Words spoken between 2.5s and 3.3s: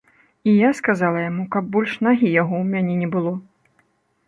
ў мяне не